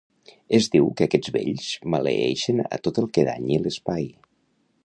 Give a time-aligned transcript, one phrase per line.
[0.59, 1.67] Es diu que aquests "vells"
[1.97, 4.13] maleeixen a tot el que danyi l'espai.